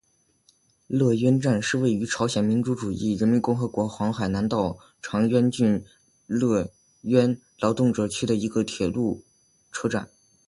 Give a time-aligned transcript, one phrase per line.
[0.87, 5.85] 乐渊站是位于朝鲜民主主义人民共和国黄海南道长渊郡
[6.25, 9.21] 乐渊劳动者区的一个铁路
[9.71, 10.09] 车站。